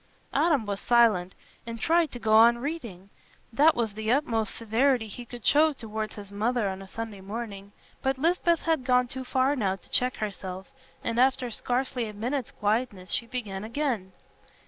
[0.33, 1.35] Adam was silent,
[1.67, 3.11] and tried to go on reading.
[3.53, 7.71] That was the utmost severity he could show towards his mother on a Sunday morning.
[8.01, 10.71] But Lisbeth had gone too far now to check herself,
[11.03, 14.11] and after scarcely a minute's quietness she began again.